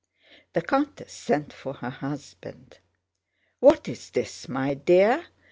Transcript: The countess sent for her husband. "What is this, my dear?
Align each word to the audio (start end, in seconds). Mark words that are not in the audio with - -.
The 0.53 0.63
countess 0.63 1.13
sent 1.13 1.53
for 1.53 1.75
her 1.75 1.91
husband. 1.91 2.79
"What 3.59 3.87
is 3.87 4.09
this, 4.09 4.49
my 4.49 4.73
dear? 4.73 5.27